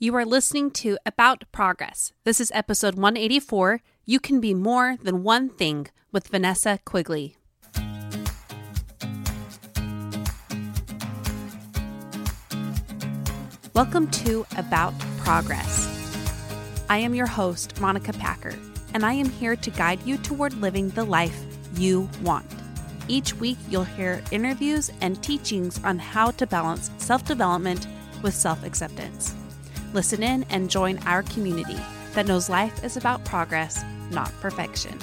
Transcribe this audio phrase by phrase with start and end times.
[0.00, 2.12] You are listening to About Progress.
[2.22, 7.36] This is episode 184 You Can Be More Than One Thing with Vanessa Quigley.
[13.74, 15.88] Welcome to About Progress.
[16.88, 18.54] I am your host, Monica Packer,
[18.94, 21.42] and I am here to guide you toward living the life
[21.74, 22.46] you want.
[23.08, 27.88] Each week, you'll hear interviews and teachings on how to balance self development
[28.22, 29.34] with self acceptance.
[29.92, 31.78] Listen in and join our community
[32.14, 34.98] that knows life is about progress, not perfection.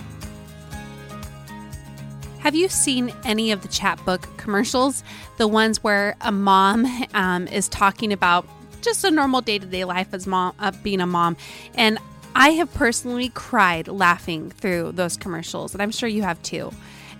[2.39, 5.03] Have you seen any of the Chatbook commercials?
[5.37, 6.85] The ones where a mom
[7.15, 8.45] um, is talking about
[8.81, 11.37] just a normal day to day life as mom, uh, being a mom,
[11.73, 11.97] and
[12.35, 16.71] I have personally cried laughing through those commercials, and I'm sure you have too.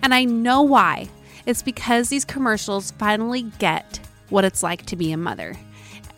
[0.02, 1.08] And I know why.
[1.46, 3.98] It's because these commercials finally get
[4.28, 5.56] what it's like to be a mother.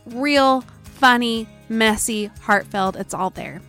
[0.06, 0.64] Real
[0.98, 3.62] funny, messy, heartfelt, it's all there.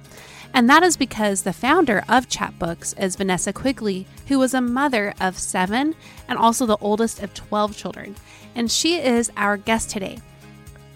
[0.51, 5.13] And that is because the founder of Chatbooks is Vanessa Quigley, who was a mother
[5.21, 5.93] of seven
[6.27, 8.15] and also the oldest of 12 children.
[8.55, 10.19] And she is our guest today.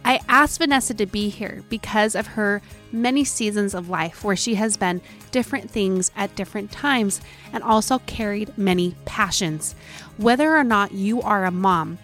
[0.04, 2.62] I asked Vanessa to be here because of her
[2.92, 5.02] many seasons of life where she has been
[5.32, 7.22] different things at different times
[7.54, 9.76] and also carried many passions.
[10.18, 12.00] Whether or not you are a mom,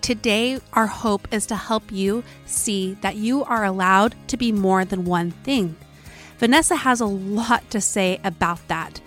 [0.00, 4.84] Today, our hope is to help you see that you are allowed to be more
[4.84, 5.76] than one thing.
[6.38, 9.00] Vanessa has a lot to say about that.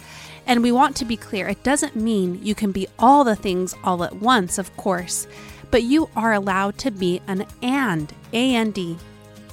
[0.45, 3.73] And we want to be clear it doesn't mean you can be all the things
[3.83, 5.27] all at once, of course,
[5.69, 8.97] but you are allowed to be an and, A N D.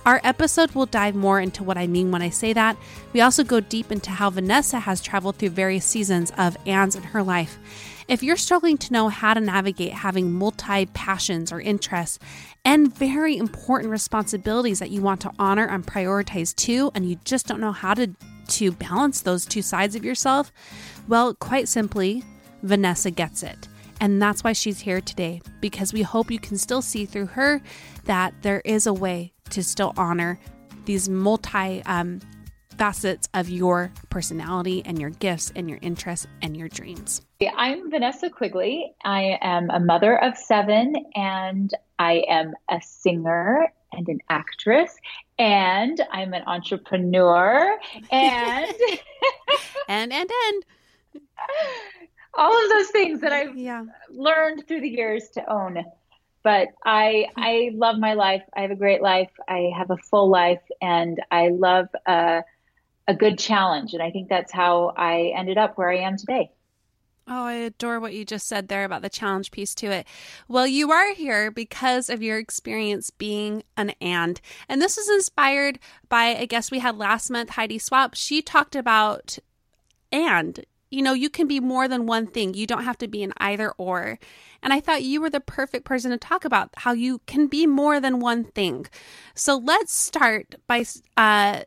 [0.05, 2.77] Our episode will dive more into what I mean when I say that.
[3.13, 7.03] We also go deep into how Vanessa has traveled through various seasons of ands in
[7.03, 7.59] her life
[8.09, 12.19] if you're struggling to know how to navigate having multi passions or interests
[12.65, 17.47] and very important responsibilities that you want to honor and prioritize too, and you just
[17.47, 18.09] don't know how to,
[18.49, 20.51] to balance those two sides of yourself,
[21.07, 22.25] well, quite simply,
[22.63, 23.69] Vanessa gets it.
[24.01, 27.61] And that's why she's here today, because we hope you can still see through her
[28.05, 30.39] that there is a way to still honor
[30.85, 32.21] these multi um,
[32.79, 37.21] facets of your personality and your gifts and your interests and your dreams.
[37.57, 38.95] I'm Vanessa Quigley.
[39.05, 44.97] I am a mother of seven and I am a singer and an actress
[45.39, 47.79] and I'm an entrepreneur
[48.11, 48.75] and
[49.89, 50.65] and and and
[52.35, 53.85] all of those things that I've yeah.
[54.11, 55.85] learned through the years to own.
[56.45, 58.43] But I I love my life.
[58.57, 59.31] I have a great life.
[59.49, 62.45] I have a full life, and I love a,
[63.09, 63.95] a good challenge.
[63.95, 66.53] And I think that's how I ended up where I am today.
[67.31, 70.07] Oh, I adore what you just said there about the challenge piece to it.
[70.47, 74.41] Well, you are here because of your experience being an and.
[74.69, 75.79] And this is inspired
[76.09, 78.15] by a guest we had last month, Heidi Swapp.
[78.15, 79.39] She talked about
[80.13, 80.65] and.
[80.91, 82.55] You know, you can be more than one thing.
[82.55, 84.19] You don't have to be an either or.
[84.63, 87.67] And I thought you were the perfect person to talk about how you can be
[87.67, 88.87] more than one thing.
[89.35, 90.87] So let's start by
[91.19, 91.65] uh,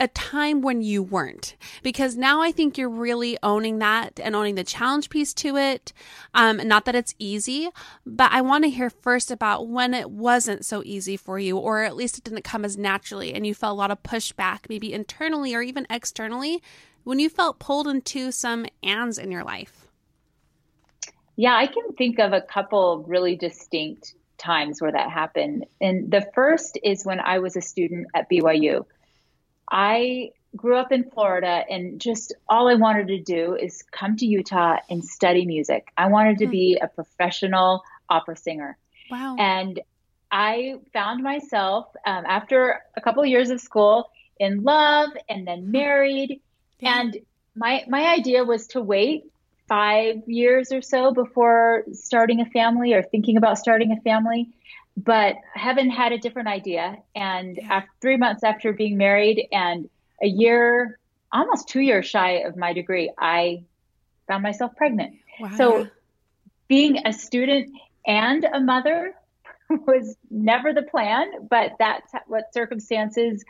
[0.00, 1.56] a time when you weren't.
[1.82, 5.92] Because now i think you're really owning that and owning the challenge piece to it.
[6.34, 7.68] Um, not that it's easy
[8.06, 11.82] but i want to hear first about when it wasn't so easy for you or
[11.82, 14.92] at least it didn't come as naturally and you felt a lot of pushback maybe
[14.92, 16.62] internally or even externally
[17.04, 19.86] when you felt pulled into some ands in your life.
[21.36, 25.64] Yeah i can think of a couple really distinct times where that happened.
[25.80, 28.84] And the first is when i was a student at byu
[29.70, 34.26] I grew up in Florida and just all I wanted to do is come to
[34.26, 35.88] Utah and study music.
[35.96, 36.50] I wanted to hmm.
[36.50, 38.78] be a professional opera singer.
[39.10, 39.36] Wow.
[39.38, 39.80] And
[40.30, 45.64] I found myself um, after a couple of years of school in love and then
[45.64, 45.72] hmm.
[45.72, 46.40] married.
[46.80, 47.00] Yeah.
[47.00, 47.16] And
[47.56, 49.24] my my idea was to wait
[49.68, 54.48] five years or so before starting a family or thinking about starting a family
[54.96, 56.96] but heaven had a different idea.
[57.14, 59.88] And after three months after being married and
[60.22, 60.98] a year,
[61.32, 63.64] almost two years shy of my degree, I
[64.28, 65.16] found myself pregnant.
[65.40, 65.50] Wow.
[65.56, 65.88] So
[66.68, 67.70] being a student
[68.06, 69.14] and a mother
[69.68, 73.44] was never the plan, but that's what circumstances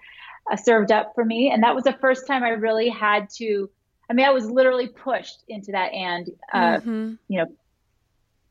[0.51, 1.51] uh, served up for me.
[1.51, 3.71] And that was the first time I really had to,
[4.09, 7.15] I mean, I was literally pushed into that and, uh, mm-hmm.
[7.29, 7.47] you know,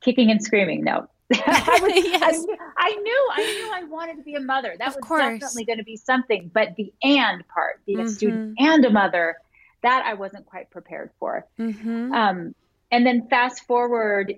[0.02, 0.84] kicking and screaming.
[0.84, 1.08] No,
[1.46, 2.46] I, was, yes.
[2.78, 4.76] I, I, knew I knew I wanted to be a mother.
[4.78, 5.40] That of was course.
[5.40, 6.52] definitely going to be something.
[6.54, 8.08] But the and part, being mm-hmm.
[8.08, 8.66] a student mm-hmm.
[8.66, 9.38] and a mother,
[9.82, 11.46] that I wasn't quite prepared for.
[11.60, 12.14] Mm-hmm.
[12.14, 12.56] Um,
[12.92, 14.36] and then fast forward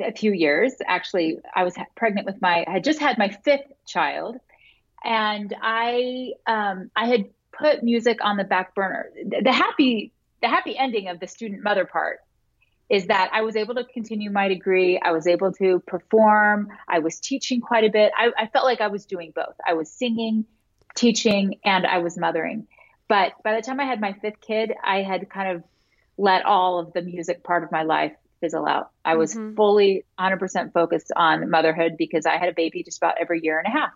[0.00, 3.70] a few years, actually, I was pregnant with my, I had just had my fifth
[3.86, 4.40] child,
[5.04, 9.10] and I, um, I had put music on the back burner.
[9.42, 10.12] The happy,
[10.42, 12.23] the happy ending of the student mother part
[12.90, 15.00] is that I was able to continue my degree.
[15.00, 16.68] I was able to perform.
[16.88, 18.12] I was teaching quite a bit.
[18.16, 19.54] I, I, felt like I was doing both.
[19.66, 20.44] I was singing,
[20.94, 22.66] teaching, and I was mothering.
[23.08, 25.64] But by the time I had my fifth kid, I had kind of
[26.18, 28.90] let all of the music part of my life fizzle out.
[29.04, 29.54] I was mm-hmm.
[29.54, 33.66] fully 100% focused on motherhood because I had a baby just about every year and
[33.66, 33.92] a half.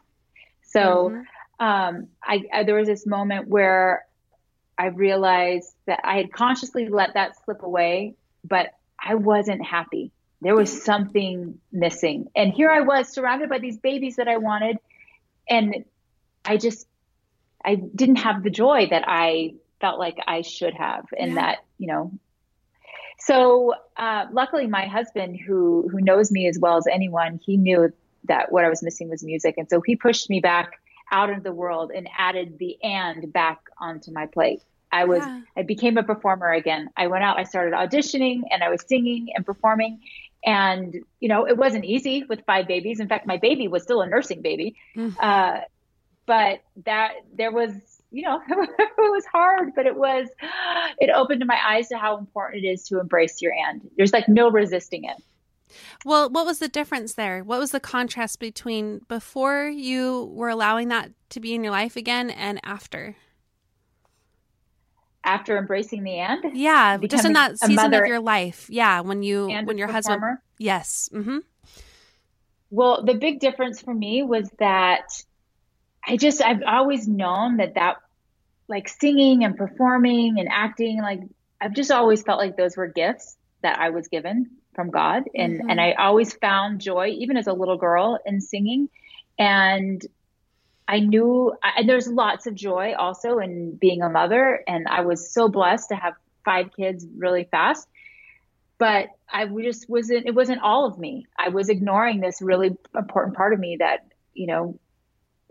[0.62, 1.64] So mm-hmm.
[1.64, 4.06] um, I, I, there was this moment where
[4.78, 8.14] I realized that I had consciously let that slip away,
[8.44, 10.12] but I wasn't happy.
[10.40, 12.28] There was something missing.
[12.36, 14.78] And here I was surrounded by these babies that I wanted.
[15.48, 15.84] And
[16.44, 16.86] I just,
[17.64, 21.06] I didn't have the joy that I felt like I should have.
[21.18, 21.34] And yeah.
[21.36, 22.12] that, you know,
[23.18, 27.92] so uh, luckily my husband who, who knows me as well as anyone, he knew
[28.24, 29.56] that what I was missing was music.
[29.58, 30.80] And so he pushed me back
[31.10, 34.62] out into the world and added the and back onto my plate.
[34.90, 35.40] I was yeah.
[35.56, 36.90] I became a performer again.
[36.96, 40.00] I went out, I started auditioning and I was singing and performing.
[40.44, 43.00] And, you know, it wasn't easy with five babies.
[43.00, 44.76] In fact, my baby was still a nursing baby.
[44.96, 45.14] Mm.
[45.18, 45.60] Uh,
[46.26, 47.72] but that there was,
[48.10, 50.28] you know, it was hard, but it was,
[50.98, 53.88] it opened my eyes to how important it is to embrace your end.
[53.96, 55.16] There's like no resisting it.
[56.04, 57.42] Well, what was the difference there?
[57.42, 61.96] What was the contrast between before you were allowing that to be in your life
[61.96, 63.16] again and after?
[65.24, 66.44] After embracing the end.
[66.54, 70.22] yeah just in that season of your life yeah when you when your husband
[70.58, 71.38] yes mm-hmm.
[72.70, 75.22] well the big difference for me was that
[76.06, 77.96] i just i've always known that that
[78.68, 81.20] like singing and performing and acting like
[81.60, 85.58] i've just always felt like those were gifts that i was given from god and
[85.58, 85.70] mm-hmm.
[85.70, 88.88] and i always found joy even as a little girl in singing
[89.38, 90.06] and
[90.88, 94.64] I knew, and there's lots of joy also in being a mother.
[94.66, 96.14] And I was so blessed to have
[96.46, 97.86] five kids really fast.
[98.78, 101.26] But I just wasn't, it wasn't all of me.
[101.38, 104.78] I was ignoring this really important part of me that, you know,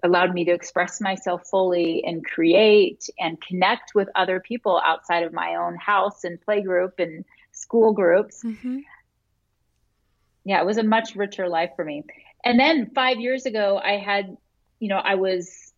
[0.04, 5.34] allowed me to express myself fully and create and connect with other people outside of
[5.34, 8.44] my own house and play group and school groups.
[8.44, 8.80] Mm-hmm.
[10.46, 12.04] Yeah, it was a much richer life for me.
[12.46, 14.38] And then five years ago, I had
[14.80, 15.74] you know, I was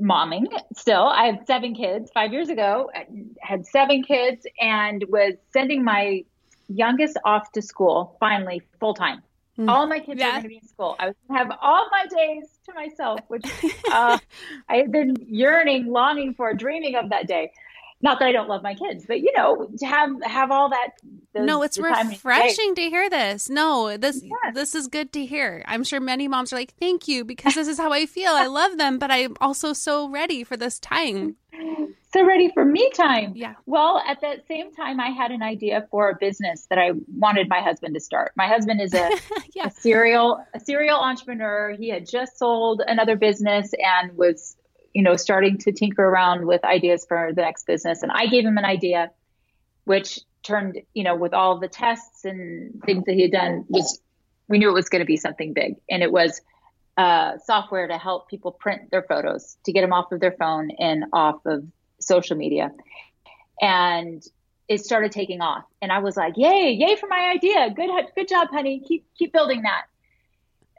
[0.00, 0.46] momming
[0.76, 1.04] still.
[1.04, 3.06] I had seven kids five years ago, I
[3.40, 6.24] had seven kids, and was sending my
[6.68, 9.22] youngest off to school finally full time.
[9.58, 9.68] Mm.
[9.68, 10.30] All my kids yeah.
[10.32, 10.94] going to be in school.
[11.00, 13.44] I was going to have all my days to myself, which
[13.90, 14.18] uh,
[14.68, 17.50] I had been yearning, longing for, dreaming of that day
[18.00, 20.90] not that I don't love my kids, but you know, to have have all that.
[21.34, 23.50] Those, no, it's refreshing to hear this.
[23.50, 24.54] No, this yes.
[24.54, 25.64] this is good to hear.
[25.66, 28.30] I'm sure many moms are like, "Thank you," because this is how I feel.
[28.30, 31.36] I love them, but I'm also so ready for this time.
[32.10, 33.34] So ready for me time.
[33.36, 33.54] Yeah.
[33.66, 37.50] Well, at that same time, I had an idea for a business that I wanted
[37.50, 38.32] my husband to start.
[38.34, 39.10] My husband is a,
[39.54, 39.66] yeah.
[39.66, 41.76] a serial a serial entrepreneur.
[41.78, 44.56] He had just sold another business and was
[44.94, 48.02] you know, starting to tinker around with ideas for the next business.
[48.02, 49.10] And I gave him an idea,
[49.84, 54.00] which turned, you know, with all the tests and things that he had done, was
[54.48, 55.76] we knew it was going to be something big.
[55.90, 56.40] And it was
[56.96, 60.70] uh, software to help people print their photos, to get them off of their phone
[60.78, 61.64] and off of
[62.00, 62.72] social media.
[63.60, 64.22] And
[64.68, 65.64] it started taking off.
[65.80, 67.70] And I was like, yay, yay for my idea.
[67.70, 68.80] Good, good job, honey.
[68.86, 69.84] Keep, keep building that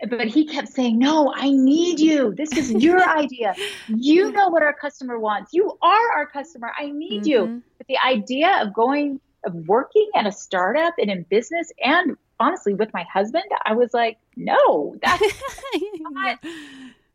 [0.08, 2.34] but he kept saying, No, I need you.
[2.36, 3.56] This is your idea.
[3.88, 5.54] You know what our customer wants.
[5.54, 6.72] You are our customer.
[6.78, 7.30] I need mm-hmm.
[7.30, 7.64] you.
[7.78, 12.74] But the idea of going, of working at a startup and in business and honestly
[12.74, 15.22] with my husband, I was like, No, that's
[16.00, 16.40] not,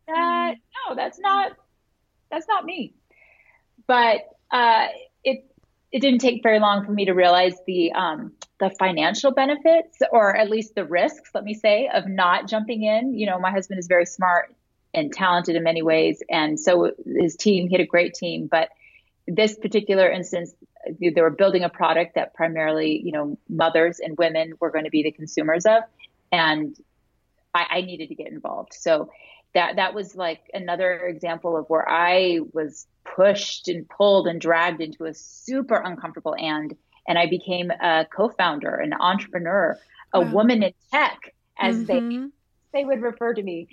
[0.07, 0.55] that,
[0.89, 1.53] no, that's not,
[2.31, 2.95] that's not me.
[3.87, 4.89] But uh,
[5.25, 5.51] it,
[5.95, 10.37] it didn't take very long for me to realize the um, the financial benefits or
[10.37, 13.15] at least the risks let me say of not jumping in.
[13.15, 14.53] You know my husband is very smart
[14.93, 18.49] and talented in many ways and so his team he had a great team.
[18.49, 18.71] But
[19.29, 20.53] this particular instance
[21.01, 24.91] they were building a product that primarily you know mothers and women were going to
[24.91, 25.85] be the consumers of
[26.33, 26.77] and
[27.55, 28.75] I, I needed to get involved.
[28.75, 29.11] So
[29.55, 34.81] that that was like another example of where I was pushed and pulled and dragged
[34.81, 36.75] into a super uncomfortable and
[37.07, 39.79] and I became a co-founder, an entrepreneur,
[40.13, 40.33] a wow.
[40.33, 42.27] woman in tech, as mm-hmm.
[42.73, 43.69] they they would refer to me.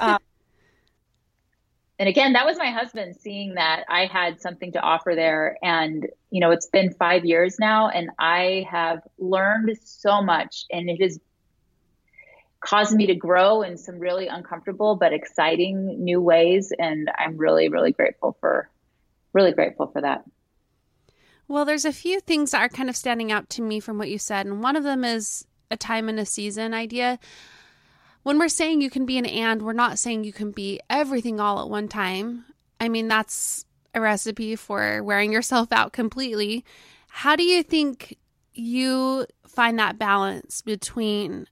[0.00, 0.18] Um,
[1.98, 5.56] and again, that was my husband seeing that I had something to offer there.
[5.62, 10.88] And, you know, it's been five years now, and I have learned so much, and
[10.88, 11.18] it has
[12.60, 16.72] caused me to grow in some really uncomfortable but exciting new ways.
[16.78, 18.68] And I'm really, really grateful for,
[19.32, 20.24] really grateful for that.
[21.46, 24.10] Well, there's a few things that are kind of standing out to me from what
[24.10, 27.18] you said, and one of them is a time and a season idea.
[28.22, 31.40] When we're saying you can be an and, we're not saying you can be everything
[31.40, 32.44] all at one time.
[32.78, 36.66] I mean, that's a recipe for wearing yourself out completely.
[37.08, 38.18] How do you think
[38.52, 41.46] you find that balance between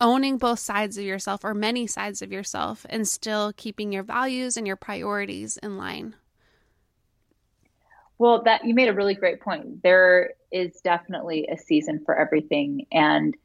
[0.00, 4.56] owning both sides of yourself or many sides of yourself and still keeping your values
[4.56, 6.14] and your priorities in line?
[8.18, 9.82] Well, that you made a really great point.
[9.82, 13.36] There is definitely a season for everything and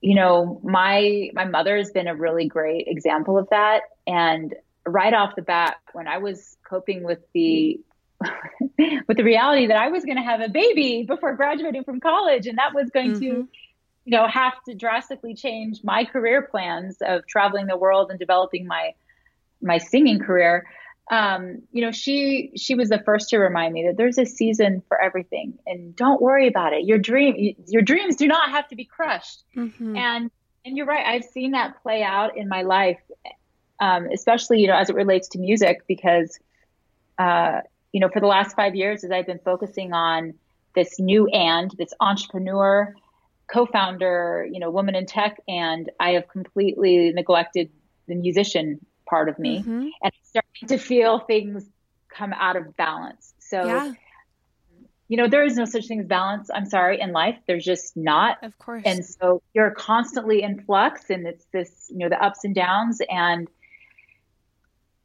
[0.00, 4.54] you know, my my mother has been a really great example of that and
[4.86, 7.80] right off the bat when I was coping with the
[9.08, 12.46] with the reality that I was going to have a baby before graduating from college
[12.46, 13.42] and that was going mm-hmm.
[13.42, 13.48] to
[14.10, 18.66] you know have to drastically change my career plans of traveling the world and developing
[18.66, 18.94] my
[19.62, 20.66] my singing career
[21.10, 24.80] um, you know, she she was the first to remind me that there's a season
[24.86, 26.84] for everything, and don't worry about it.
[26.84, 29.42] Your dream, your dreams do not have to be crushed.
[29.56, 29.96] Mm-hmm.
[29.96, 30.30] And
[30.64, 31.04] and you're right.
[31.04, 33.00] I've seen that play out in my life,
[33.80, 36.38] um, especially you know as it relates to music, because
[37.18, 40.34] uh, you know for the last five years, as I've been focusing on
[40.76, 42.94] this new and this entrepreneur,
[43.52, 47.70] co-founder, you know, woman in tech, and I have completely neglected
[48.06, 49.70] the musician part of me mm-hmm.
[49.80, 51.64] and I'm starting to feel things
[52.08, 53.34] come out of balance.
[53.38, 53.92] So, yeah.
[55.08, 56.48] you know, there is no such thing as balance.
[56.54, 58.42] I'm sorry, in life, there's just not.
[58.42, 58.82] Of course.
[58.86, 63.00] And so you're constantly in flux and it's this, you know, the ups and downs
[63.10, 63.48] and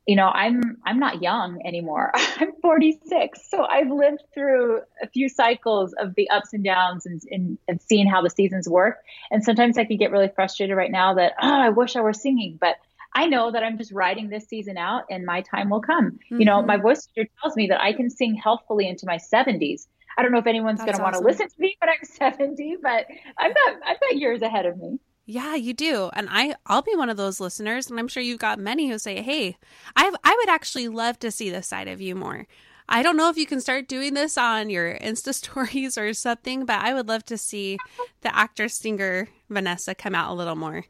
[0.05, 2.11] you know, I'm I'm not young anymore.
[2.15, 7.21] I'm 46, so I've lived through a few cycles of the ups and downs and,
[7.31, 8.97] and, and seeing how the seasons work.
[9.31, 12.13] And sometimes I can get really frustrated right now that oh, I wish I were
[12.13, 12.75] singing, but
[13.15, 16.11] I know that I'm just riding this season out and my time will come.
[16.11, 16.39] Mm-hmm.
[16.39, 16.67] You know, mm-hmm.
[16.67, 19.87] my voice teacher tells me that I can sing healthfully into my 70s.
[20.17, 21.03] I don't know if anyone's going to awesome.
[21.03, 22.03] want to listen to me when I'm
[22.37, 23.07] 70, but
[23.37, 24.99] I've got I've got years ahead of me.
[25.25, 26.09] Yeah, you do.
[26.13, 28.99] And I I'll be one of those listeners and I'm sure you've got many who
[28.99, 29.57] say, "Hey,
[29.95, 32.47] I I would actually love to see this side of you more."
[32.87, 36.65] I don't know if you can start doing this on your Insta stories or something,
[36.65, 37.79] but I would love to see
[38.21, 40.85] the actor singer Vanessa come out a little more.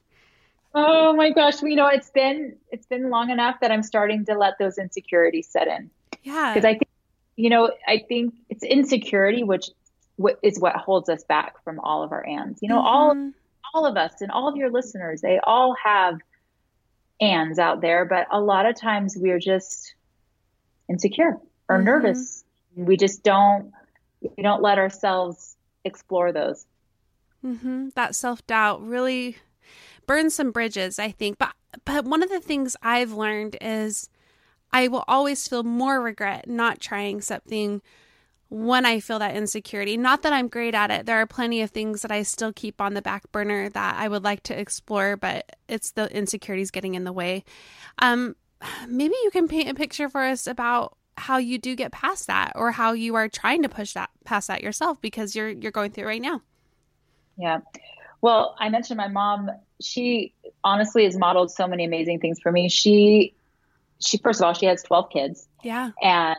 [0.74, 4.38] Oh my gosh, you know it's been it's been long enough that I'm starting to
[4.38, 5.89] let those insecurities set in.
[6.24, 6.54] Yeah.
[6.54, 6.89] Because I think
[7.38, 9.70] you know, I think it's insecurity which
[10.42, 12.62] is what holds us back from all of our ands.
[12.62, 12.88] You know, mm-hmm.
[12.88, 13.32] all
[13.75, 16.20] all of us and all of your listeners, they all have
[17.20, 19.96] ands out there, but a lot of times we're just
[20.89, 21.86] insecure or mm-hmm.
[21.86, 22.46] nervous.
[22.75, 23.74] We just don't
[24.22, 26.65] we don't let ourselves explore those.
[27.46, 27.89] Mm-hmm.
[27.96, 29.38] That self doubt really
[30.08, 31.38] burn some bridges, I think.
[31.38, 31.53] But
[31.84, 34.10] but one of the things I've learned is
[34.72, 37.82] I will always feel more regret not trying something
[38.50, 39.98] when I feel that insecurity.
[39.98, 41.06] Not that I'm great at it.
[41.06, 44.08] There are plenty of things that I still keep on the back burner that I
[44.08, 47.44] would like to explore, but it's the insecurities getting in the way.
[48.00, 48.36] Um,
[48.88, 52.52] maybe you can paint a picture for us about how you do get past that
[52.56, 55.92] or how you are trying to push that past that yourself because you're you're going
[55.92, 56.42] through it right now.
[57.38, 57.60] Yeah.
[58.22, 59.50] Well, I mentioned my mom.
[59.82, 60.34] She
[60.64, 62.70] honestly has modeled so many amazing things for me.
[62.70, 63.36] She,
[64.00, 65.48] she first of all, she has twelve kids.
[65.64, 65.92] Yeah.
[66.02, 66.38] And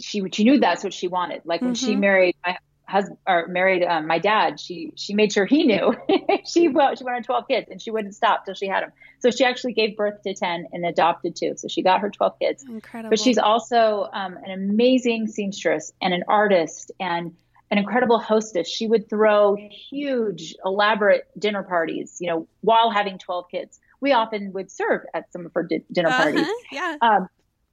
[0.00, 1.42] she she knew that's what she wanted.
[1.44, 1.86] Like when mm-hmm.
[1.86, 5.94] she married my husband or married um, my dad, she she made sure he knew.
[6.46, 8.92] she well, she wanted twelve kids, and she wouldn't stop till she had them.
[9.20, 11.54] So she actually gave birth to ten and adopted two.
[11.56, 12.64] So she got her twelve kids.
[12.68, 13.10] Incredible.
[13.10, 17.34] But she's also um, an amazing seamstress and an artist and
[17.70, 18.68] an incredible hostess.
[18.68, 23.78] She would throw huge, elaborate dinner parties, you know, while having 12 kids.
[24.00, 26.46] We often would serve at some of her di- dinner uh-huh, parties.
[26.72, 26.96] Yeah.
[27.00, 27.28] Um,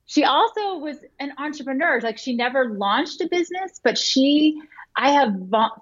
[0.07, 1.99] she also was an entrepreneur.
[2.01, 4.59] Like she never launched a business, but she,
[4.95, 5.33] I have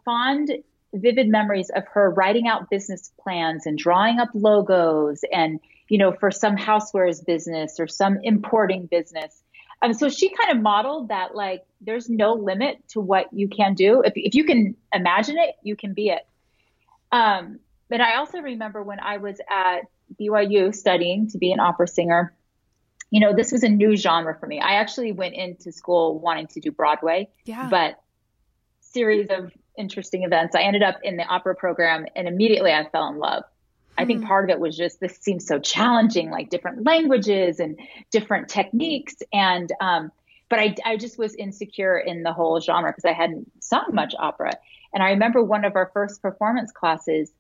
[0.04, 0.52] fond,
[0.94, 6.12] vivid memories of her writing out business plans and drawing up logos and, you know,
[6.12, 9.44] for some housewares business or some importing business.
[9.84, 13.76] Um, so she kind of modeled that like there's no limit to what you can
[13.76, 14.02] do.
[14.02, 16.26] If, if you can imagine it, you can be it.
[17.12, 19.82] Um, but I also remember when I was at
[20.20, 22.34] BYU studying to be an opera singer,
[23.12, 24.60] you know, this was a new genre for me.
[24.60, 27.68] I actually went into school wanting to do Broadway, yeah.
[27.70, 28.02] but
[28.80, 30.56] series of interesting events.
[30.56, 33.44] I ended up in the opera program and immediately I fell in love.
[33.98, 34.28] I think hmm.
[34.28, 37.80] part of it was just this seems so challenging, like different languages and
[38.12, 39.16] different techniques.
[39.32, 40.12] And, um,
[40.50, 44.14] but I, I just was insecure in the whole genre because I hadn't sung much
[44.18, 44.52] opera.
[44.94, 47.32] And I remember one of our first performance classes,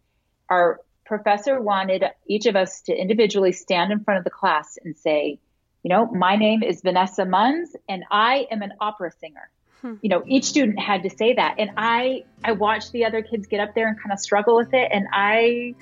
[0.49, 4.97] our professor wanted each of us to individually stand in front of the class and
[4.97, 5.39] say,
[5.85, 9.51] you know, my name is Vanessa Munns and I am an opera singer.
[9.83, 9.93] Hmm.
[10.01, 11.57] You know, each student had to say that.
[11.59, 14.73] And I I watched the other kids get up there and kind of struggle with
[14.73, 14.89] it.
[14.91, 15.75] And I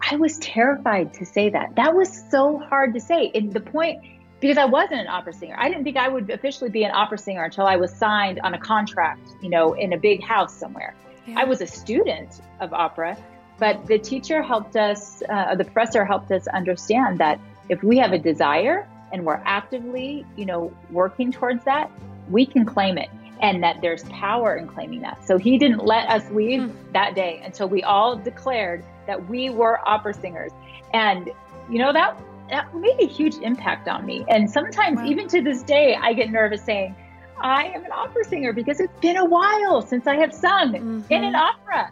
[0.00, 1.76] I was terrified to say that.
[1.76, 3.30] That was so hard to say.
[3.36, 4.02] And the point,
[4.40, 7.18] because I wasn't an opera singer, I didn't think I would officially be an opera
[7.18, 10.96] singer until I was signed on a contract, you know, in a big house somewhere.
[11.24, 11.38] Yeah.
[11.38, 13.16] I was a student of opera,
[13.60, 18.12] but the teacher helped us, uh, the professor helped us understand that if we have
[18.12, 21.90] a desire and we're actively, you know, working towards that,
[22.30, 23.08] we can claim it
[23.40, 25.26] and that there's power in claiming that.
[25.26, 26.92] So he didn't let us leave mm.
[26.92, 30.52] that day until we all declared that we were opera singers.
[30.92, 31.30] And,
[31.68, 32.18] you know, that,
[32.50, 34.24] that made a huge impact on me.
[34.28, 35.06] And sometimes, wow.
[35.06, 36.94] even to this day, I get nervous saying,
[37.38, 41.00] I am an opera singer because it's been a while since I have sung mm-hmm.
[41.12, 41.90] in an opera.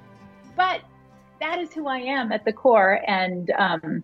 [0.57, 0.83] But
[1.41, 3.01] that is who I am at the core.
[3.07, 4.03] And um,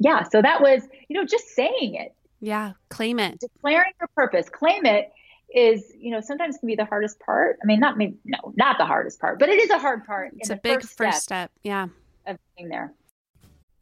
[0.00, 2.12] yeah, so that was, you know, just saying it.
[2.40, 3.38] Yeah, claim it.
[3.38, 5.12] Declaring your purpose, claim it
[5.54, 7.58] is, you know, sometimes can be the hardest part.
[7.62, 10.32] I mean, not maybe, no, not the hardest part, but it is a hard part.
[10.36, 11.12] It's a big first step.
[11.12, 11.50] First step.
[11.62, 11.88] Yeah
[12.26, 12.92] of being there.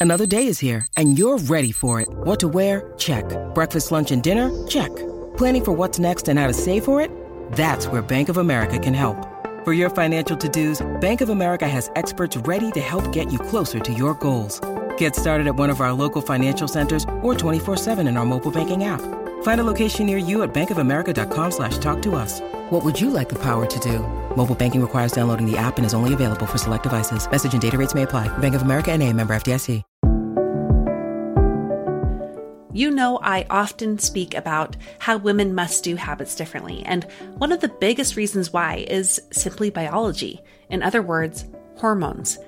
[0.01, 2.09] Another day is here, and you're ready for it.
[2.09, 2.93] What to wear?
[2.99, 3.25] Check.
[3.55, 4.67] Breakfast, lunch, and dinner?
[4.67, 4.95] Check.
[5.37, 7.11] Planning for what's next and how to save for it?
[7.53, 9.17] That's where Bank of America can help.
[9.65, 13.81] For your financial to-dos, Bank of America has experts ready to help get you closer
[13.81, 14.61] to your goals.
[14.99, 18.85] Get started at one of our local financial centers or 24-7 in our mobile banking
[18.85, 19.01] app.
[19.43, 22.41] Find a location near you at bankofamerica.com slash talk to us.
[22.71, 24.01] What would you like the power to do?
[24.37, 27.29] Mobile banking requires downloading the app and is only available for select devices.
[27.29, 28.29] Message and data rates may apply.
[28.39, 29.83] Bank of America and a member FDIC.
[32.75, 37.05] You know, I often speak about how women must do habits differently, and
[37.39, 40.41] one of the biggest reasons why is simply biology.
[40.71, 41.45] In other words,
[41.77, 42.39] hormones.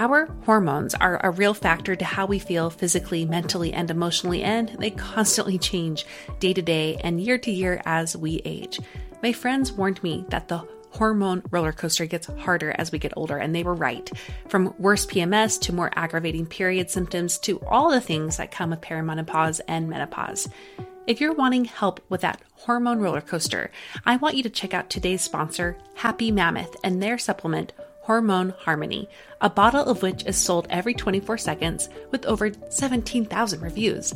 [0.00, 4.70] Our hormones are a real factor to how we feel physically, mentally, and emotionally, and
[4.78, 6.06] they constantly change
[6.38, 8.80] day to day and year to year as we age.
[9.22, 13.36] My friends warned me that the hormone roller coaster gets harder as we get older,
[13.36, 14.10] and they were right.
[14.48, 18.80] From worse PMS to more aggravating period symptoms to all the things that come with
[18.80, 20.48] perimenopause and menopause.
[21.06, 23.70] If you're wanting help with that hormone roller coaster,
[24.06, 27.74] I want you to check out today's sponsor, Happy Mammoth, and their supplement
[28.10, 29.08] Hormone Harmony,
[29.40, 34.12] a bottle of which is sold every 24 seconds with over 17,000 reviews.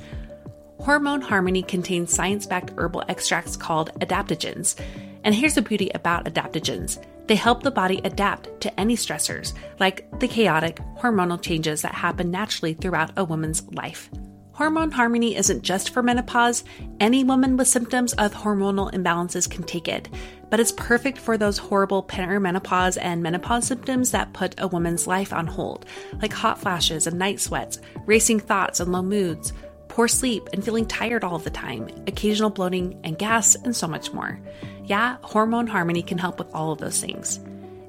[0.80, 4.74] Hormone Harmony contains science backed herbal extracts called adaptogens.
[5.22, 10.10] And here's the beauty about adaptogens they help the body adapt to any stressors, like
[10.18, 14.10] the chaotic hormonal changes that happen naturally throughout a woman's life.
[14.54, 16.62] Hormone Harmony isn't just for menopause.
[17.00, 20.08] Any woman with symptoms of hormonal imbalances can take it,
[20.48, 25.32] but it's perfect for those horrible perimenopause and menopause symptoms that put a woman's life
[25.32, 25.86] on hold,
[26.22, 29.52] like hot flashes and night sweats, racing thoughts and low moods,
[29.88, 34.12] poor sleep and feeling tired all the time, occasional bloating and gas, and so much
[34.12, 34.38] more.
[34.84, 37.40] Yeah, Hormone Harmony can help with all of those things.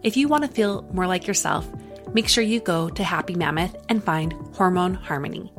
[0.01, 1.69] If you want to feel more like yourself,
[2.11, 5.51] make sure you go to Happy Mammoth and find Hormone Harmony.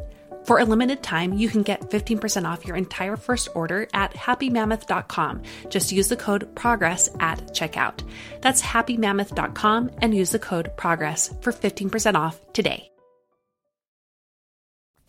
[0.47, 5.43] For a limited time, you can get 15% off your entire first order at happymammoth.com.
[5.71, 8.09] Just use the code PROGRESS at checkout.
[8.43, 12.93] That's happymammoth.com and use the code PROGRESS for 15% off today.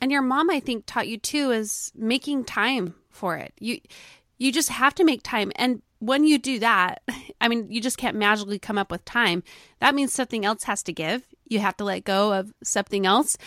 [0.01, 3.53] And your mom, I think, taught you too is making time for it.
[3.59, 3.79] You
[4.39, 5.51] you just have to make time.
[5.55, 7.01] And when you do that,
[7.41, 9.43] I mean, you just can't magically come up with time.
[9.81, 11.23] That means something else has to give.
[11.45, 13.37] You have to let go of something else.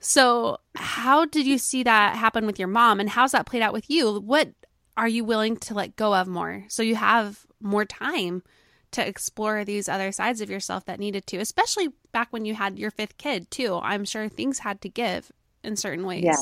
[0.00, 3.72] So, how did you see that happen with your mom and how's that played out
[3.72, 4.20] with you?
[4.20, 4.50] What
[4.96, 8.42] are you willing to let go of more so you have more time
[8.90, 12.78] to explore these other sides of yourself that needed to, especially back when you had
[12.78, 13.78] your fifth kid, too?
[13.82, 15.30] I'm sure things had to give
[15.62, 16.24] in certain ways.
[16.24, 16.36] Yeah.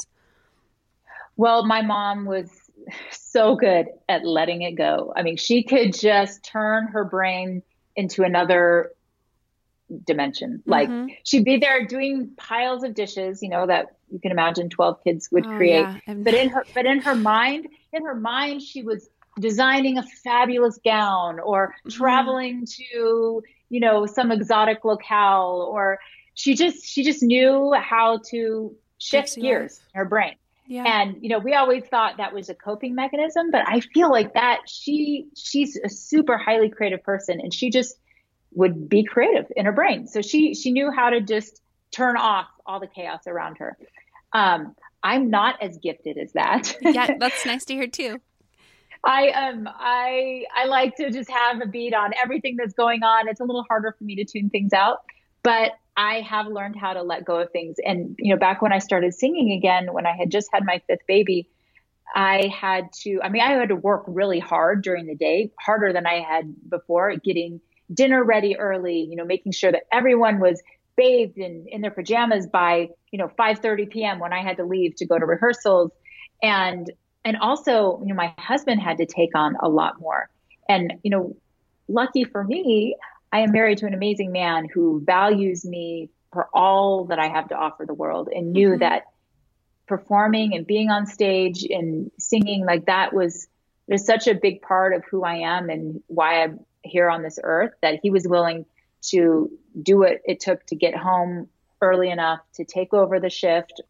[1.37, 2.51] Well, my mom was
[3.11, 5.13] so good at letting it go.
[5.17, 7.63] I mean, she could just turn her brain
[7.95, 8.93] into another
[10.05, 10.63] dimension.
[10.67, 11.13] Like mm-hmm.
[11.25, 15.29] she'd be there doing piles of dishes, you know, that you can imagine 12 kids
[15.33, 15.87] would oh, create.
[16.07, 16.15] Yeah.
[16.15, 20.79] But in her but in her mind, in her mind she was designing a fabulous
[20.85, 21.91] gown or mm-hmm.
[21.91, 25.99] traveling to, you know, some exotic locale or
[26.35, 30.35] she just she just knew how to shift gears in her brain.
[30.69, 30.85] Yeah.
[30.85, 34.35] And you know, we always thought that was a coping mechanism, but I feel like
[34.35, 37.97] that she she's a super highly creative person and she just
[38.57, 40.09] would be creative in her brain.
[40.09, 41.61] So she she knew how to just
[41.93, 43.77] turn off all the chaos around her.
[44.33, 46.75] Um, I'm not as gifted as that.
[46.83, 48.21] yeah, that's nice to hear too.
[49.05, 53.29] I um I I like to just have a beat on everything that's going on.
[53.29, 55.03] It's a little harder for me to tune things out,
[55.43, 57.77] but I have learned how to let go of things.
[57.85, 60.83] And, you know, back when I started singing again, when I had just had my
[60.87, 61.49] fifth baby,
[62.15, 65.93] I had to, I mean, I had to work really hard during the day, harder
[65.93, 67.61] than I had before, getting
[67.93, 70.63] dinner ready early, you know, making sure that everyone was
[70.97, 74.19] bathed in, in their pajamas by, you know, 5.30 p.m.
[74.19, 75.93] when I had to leave to go to rehearsals.
[76.43, 76.91] And,
[77.25, 80.29] and also, you know, my husband had to take on a lot more.
[80.69, 81.37] And, you know,
[81.89, 82.97] lucky for me,
[83.33, 87.49] I am married to an amazing man who values me for all that I have
[87.49, 88.81] to offer the world and knew mm-hmm.
[88.81, 89.05] that
[89.87, 93.47] performing and being on stage and singing like that was
[93.89, 97.39] there's such a big part of who I am and why I'm here on this
[97.43, 98.65] earth that he was willing
[99.03, 99.51] to
[99.83, 101.49] do what it took to get home
[101.83, 103.81] early enough to take over the shift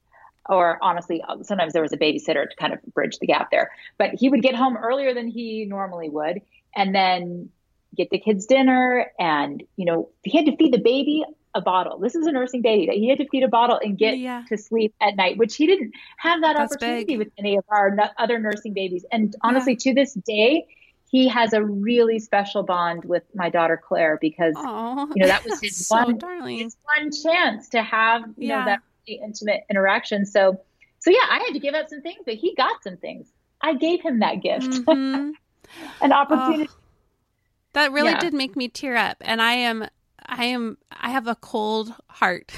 [0.49, 4.11] or honestly sometimes there was a babysitter to kind of bridge the gap there but
[4.15, 6.41] he would get home earlier than he normally would
[6.75, 7.49] and then
[7.97, 11.99] get the kids dinner and you know he had to feed the baby a bottle
[11.99, 14.43] this is a nursing baby that he had to feed a bottle and get yeah.
[14.49, 17.19] to sleep at night which he didn't have that That's opportunity big.
[17.19, 19.93] with any of our other nursing babies and honestly yeah.
[19.93, 20.67] to this day
[21.17, 25.45] he has a really special bond with my daughter Claire because Aww, you know that
[25.45, 28.59] was his so one his one chance to have you yeah.
[28.59, 30.61] know that really intimate interaction so
[30.99, 33.29] so yeah I had to give up some things but he got some things
[33.61, 35.31] I gave him that gift mm-hmm.
[36.03, 36.83] an opportunity oh
[37.77, 38.21] that really yeah.
[38.21, 39.19] did make me tear up.
[39.21, 39.87] And I am,
[40.25, 42.51] I am, I have a cold heart.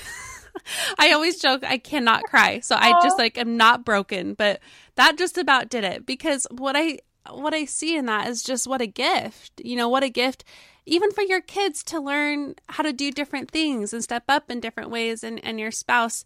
[0.98, 2.60] I always joke I cannot cry.
[2.60, 4.60] So I just like am not broken, but
[4.94, 7.00] that just about did it because what I
[7.32, 9.60] what I see in that is just what a gift.
[9.64, 10.44] You know, what a gift
[10.88, 14.58] even for your kids to learn how to do different things and step up in
[14.60, 16.24] different ways and and your spouse.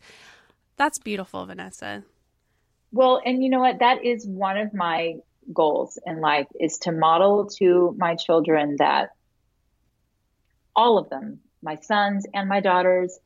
[0.77, 2.05] That's beautiful, Vanessa.
[2.93, 3.81] Well, and you know what?
[3.81, 5.17] That is one of my
[5.53, 9.11] goals in life is to model to my children that
[10.77, 13.19] all of them, my sons and my daughters,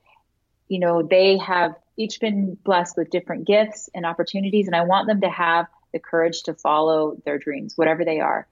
[0.69, 5.07] you know, they have each been blessed with different gifts and opportunities, and I want
[5.07, 8.47] them to have the courage to follow their dreams, whatever they are.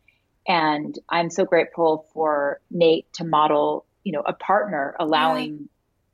[0.46, 5.68] And I'm so grateful for Nate to model, you know, a partner allowing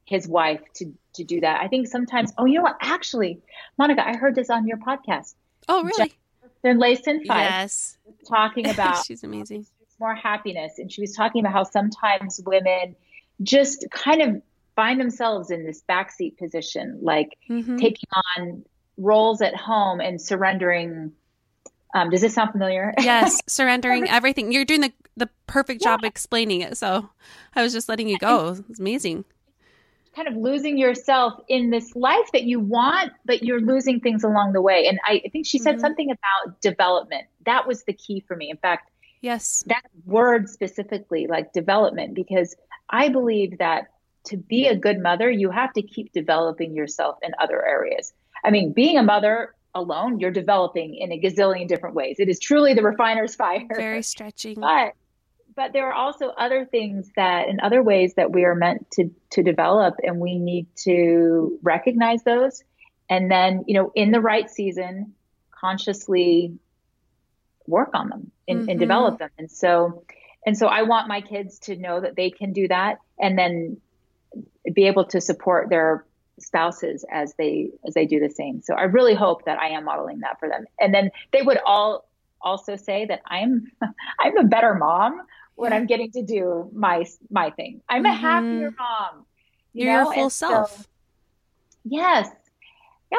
[0.04, 1.60] his wife to to do that.
[1.60, 2.76] I think sometimes, oh, you know what?
[2.80, 3.40] Actually,
[3.78, 5.34] Monica, I heard this on your podcast.
[5.68, 6.12] Oh, really?
[6.62, 7.96] Then Layson Five yes.
[8.28, 9.66] talking about she's amazing.
[9.98, 10.78] More happiness.
[10.78, 12.96] And she was talking about how sometimes women,
[13.42, 14.42] just kind of
[14.76, 17.76] find themselves in this backseat position, like mm-hmm.
[17.76, 18.64] taking on
[18.96, 21.12] roles at home and surrendering.
[21.94, 22.94] Um, does this sound familiar?
[23.00, 24.52] Yes, surrendering everything.
[24.52, 26.08] You're doing the the perfect job yeah.
[26.08, 26.76] explaining it.
[26.76, 27.10] So
[27.54, 28.56] I was just letting you go.
[28.68, 29.24] It's amazing.
[30.14, 34.52] Kind of losing yourself in this life that you want, but you're losing things along
[34.52, 34.86] the way.
[34.86, 35.80] And I, I think she said mm-hmm.
[35.80, 37.26] something about development.
[37.46, 38.50] That was the key for me.
[38.50, 42.56] In fact, yes, that word specifically, like development, because
[42.88, 43.88] I believe that
[44.24, 48.12] to be a good mother, you have to keep developing yourself in other areas.
[48.44, 52.16] I mean, being a mother alone, you're developing in a gazillion different ways.
[52.18, 53.66] It is truly the refiner's fire.
[53.74, 54.58] Very stretching.
[54.60, 54.94] But
[55.56, 59.10] but there are also other things that and other ways that we are meant to
[59.30, 62.62] to develop and we need to recognize those
[63.08, 65.12] and then you know in the right season
[65.50, 66.56] consciously
[67.66, 68.70] work on them and, mm-hmm.
[68.70, 70.04] and develop them and so
[70.46, 73.76] and so i want my kids to know that they can do that and then
[74.72, 76.04] be able to support their
[76.42, 79.84] spouses as they as they do the same so i really hope that i am
[79.84, 82.08] modeling that for them and then they would all
[82.40, 83.70] also say that i'm
[84.20, 85.22] i'm a better mom
[85.60, 87.82] when I'm getting to do my my thing.
[87.88, 88.12] I'm mm-hmm.
[88.12, 89.26] a happier mom.
[89.72, 90.76] You are your full and self.
[90.76, 90.84] So,
[91.84, 92.28] yes.
[93.12, 93.18] Yeah.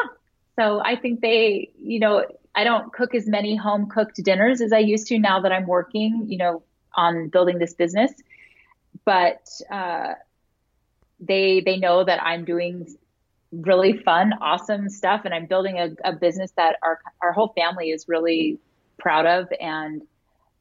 [0.60, 4.73] So I think they, you know, I don't cook as many home cooked dinners as
[4.73, 6.63] I used to now that I'm working, you know,
[6.95, 8.12] on building this business.
[9.05, 10.15] But uh,
[11.19, 12.88] they they know that I'm doing
[13.52, 17.92] really fun, awesome stuff, and I'm building a, a business that our our whole family
[17.92, 18.60] is really
[18.98, 20.04] proud of and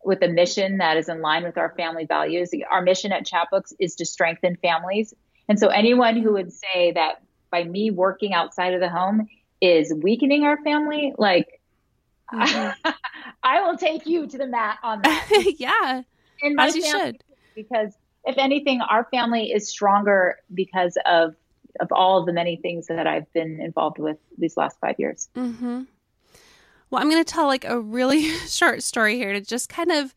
[0.05, 2.51] with a mission that is in line with our family values.
[2.71, 5.15] Our mission at Chatbooks is to strengthen families.
[5.49, 9.29] And so anyone who would say that by me working outside of the home
[9.61, 11.61] is weakening our family, like
[12.33, 12.91] mm-hmm.
[13.43, 15.55] I will take you to the mat on that.
[15.59, 16.03] yeah.
[16.43, 17.23] And As you should.
[17.55, 17.93] Because
[18.25, 21.35] if anything, our family is stronger because of
[21.79, 25.29] of all the many things that I've been involved with these last five years.
[25.37, 25.83] Mm-hmm.
[26.91, 30.15] Well, I'm going to tell like a really short story here to just kind of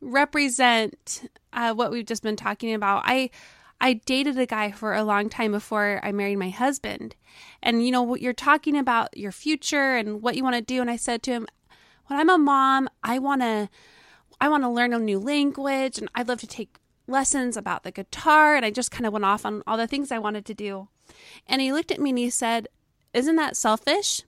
[0.00, 3.02] represent uh, what we've just been talking about.
[3.04, 3.30] I
[3.78, 7.14] I dated a guy for a long time before I married my husband.
[7.62, 10.80] And you know, what you're talking about your future and what you want to do
[10.80, 11.46] and I said to him,
[12.06, 13.68] "When I'm a mom, I want to
[14.40, 17.90] I want to learn a new language and I'd love to take lessons about the
[17.90, 20.54] guitar." And I just kind of went off on all the things I wanted to
[20.54, 20.88] do.
[21.46, 22.68] And he looked at me and he said,
[23.12, 24.22] "Isn't that selfish?"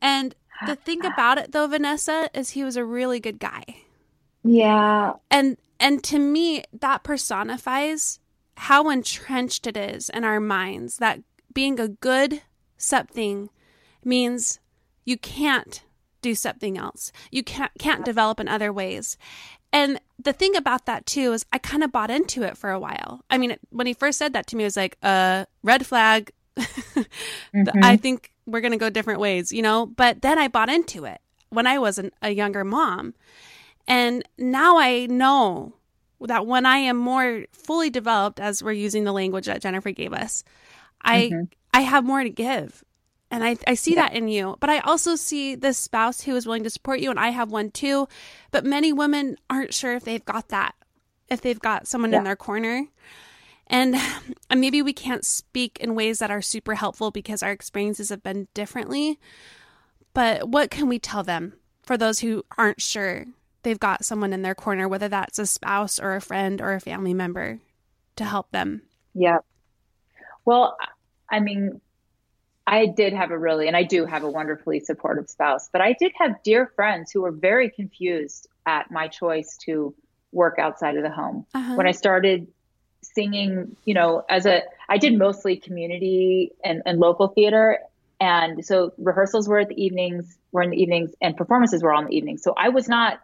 [0.00, 0.34] And
[0.66, 3.64] the thing about it though, Vanessa, is he was a really good guy.
[4.44, 5.14] Yeah.
[5.30, 8.18] And and to me that personifies
[8.56, 11.20] how entrenched it is in our minds that
[11.52, 12.42] being a good
[12.76, 13.50] something
[14.04, 14.58] means
[15.04, 15.82] you can't
[16.20, 17.12] do something else.
[17.30, 19.16] You can't can't develop in other ways.
[19.72, 22.78] And the thing about that too is I kind of bought into it for a
[22.78, 23.24] while.
[23.30, 26.30] I mean, when he first said that to me, I was like, uh, red flag.
[26.56, 27.82] mm-hmm.
[27.82, 29.86] I think we're going to go different ways, you know?
[29.86, 33.14] But then I bought into it when I was an, a younger mom.
[33.88, 35.74] And now I know
[36.20, 40.12] that when I am more fully developed, as we're using the language that Jennifer gave
[40.12, 40.44] us,
[41.00, 41.44] I mm-hmm.
[41.74, 42.84] I have more to give.
[43.32, 44.02] And I, I see yeah.
[44.02, 44.58] that in you.
[44.60, 47.50] But I also see this spouse who is willing to support you, and I have
[47.50, 48.06] one too.
[48.50, 50.74] But many women aren't sure if they've got that,
[51.30, 52.18] if they've got someone yeah.
[52.18, 52.86] in their corner.
[53.68, 53.96] And
[54.54, 58.48] maybe we can't speak in ways that are super helpful because our experiences have been
[58.52, 59.18] differently.
[60.12, 63.24] But what can we tell them for those who aren't sure
[63.62, 66.80] they've got someone in their corner, whether that's a spouse or a friend or a
[66.80, 67.60] family member
[68.16, 68.82] to help them?
[69.14, 69.38] Yeah.
[70.44, 70.76] Well,
[71.30, 71.80] I mean,
[72.66, 75.94] I did have a really, and I do have a wonderfully supportive spouse, but I
[75.98, 79.94] did have dear friends who were very confused at my choice to
[80.30, 81.44] work outside of the home.
[81.54, 81.74] Uh-huh.
[81.74, 82.46] When I started
[83.02, 87.80] singing, you know, as a, I did mostly community and, and local theater.
[88.20, 92.06] And so rehearsals were at the evenings, were in the evenings, and performances were on
[92.06, 92.42] the evenings.
[92.42, 93.20] So I was not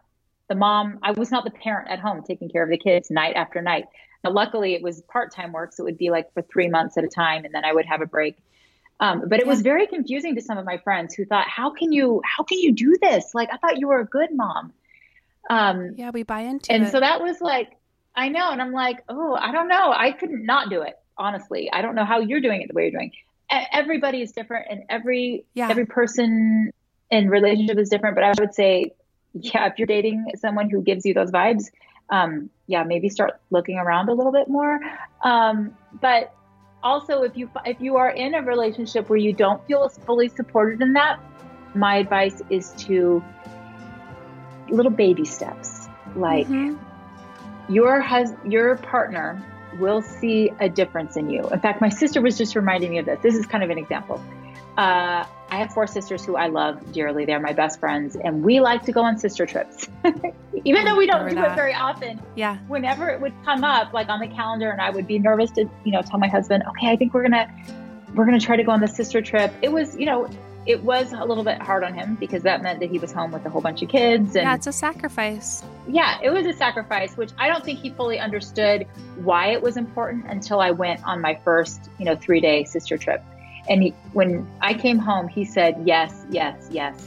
[0.48, 3.36] the mom, I was not the parent at home taking care of the kids night
[3.36, 3.84] after night.
[4.24, 5.72] Now, luckily, it was part time work.
[5.72, 7.86] So it would be like for three months at a time, and then I would
[7.86, 8.36] have a break.
[9.00, 11.92] Um, but it was very confusing to some of my friends who thought, "How can
[11.92, 12.20] you?
[12.24, 13.32] How can you do this?
[13.32, 14.72] Like, I thought you were a good mom."
[15.48, 16.86] Um, yeah, we buy into and it.
[16.86, 17.78] And so that was like
[18.18, 18.50] I know.
[18.50, 19.92] And I'm like, oh, I don't know.
[19.92, 20.98] I couldn't not do it.
[21.16, 23.12] Honestly, I don't know how you're doing it the way you're doing.
[23.50, 25.68] Everybody is different, and every yeah.
[25.70, 26.70] every person
[27.10, 28.14] in relationship is different.
[28.14, 28.92] But I would say,
[29.32, 31.64] yeah, if you're dating someone who gives you those vibes,
[32.10, 34.80] um, yeah, maybe start looking around a little bit more.
[35.24, 36.34] Um, but
[36.82, 40.80] also, if you if you are in a relationship where you don't feel fully supported
[40.80, 41.20] in that,
[41.74, 43.22] my advice is to
[44.70, 46.46] little baby steps, like.
[46.46, 46.84] Mm-hmm
[47.68, 49.42] your hus- your partner
[49.78, 51.46] will see a difference in you.
[51.48, 53.20] In fact, my sister was just reminding me of this.
[53.22, 54.22] This is kind of an example.
[54.76, 57.24] Uh, I have four sisters who I love dearly.
[57.24, 59.88] They're my best friends, and we like to go on sister trips.
[60.64, 61.52] Even though we don't do that.
[61.52, 62.20] it very often.
[62.34, 62.58] Yeah.
[62.68, 65.68] Whenever it would come up, like on the calendar, and I would be nervous to,
[65.84, 67.50] you know, tell my husband, okay, I think we're gonna
[68.14, 69.52] we're gonna try to go on the sister trip.
[69.62, 70.28] It was, you know,
[70.66, 73.32] it was a little bit hard on him because that meant that he was home
[73.32, 74.36] with a whole bunch of kids.
[74.36, 75.64] And yeah, it's a sacrifice.
[75.88, 79.78] Yeah, it was a sacrifice, which I don't think he fully understood why it was
[79.78, 83.24] important until I went on my first, you know, three day sister trip.
[83.68, 86.98] And he, when I came home, he said, yes, yes, yes.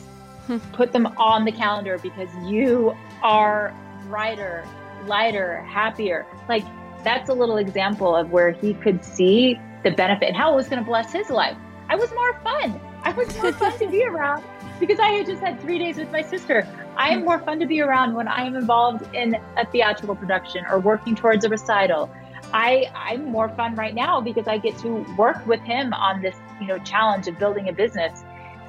[0.47, 0.57] Hmm.
[0.73, 3.75] Put them on the calendar because you are
[4.07, 4.65] brighter,
[5.05, 6.25] lighter, happier.
[6.47, 6.65] Like
[7.03, 10.67] that's a little example of where he could see the benefit and how it was
[10.67, 11.57] going to bless his life.
[11.89, 12.79] I was more fun.
[13.03, 14.43] I was more fun to be around
[14.79, 16.67] because I had just had three days with my sister.
[16.97, 20.65] I am more fun to be around when I am involved in a theatrical production
[20.69, 22.11] or working towards a recital.
[22.53, 26.35] I, I'm more fun right now because I get to work with him on this,
[26.61, 28.23] you know, challenge of building a business.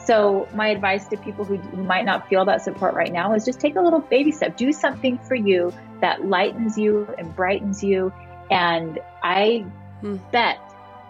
[0.04, 3.44] So my advice to people who, who might not feel that support right now is
[3.44, 4.56] just take a little baby step.
[4.56, 8.12] Do something for you that lightens you and brightens you.
[8.50, 9.64] And I
[10.00, 10.16] hmm.
[10.32, 10.58] bet